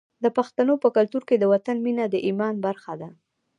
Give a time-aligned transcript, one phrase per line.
[0.23, 3.09] د پښتنو په کلتور کې د وطن مینه د ایمان برخه ده.